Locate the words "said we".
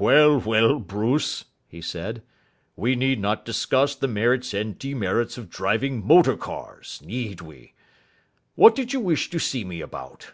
1.80-2.96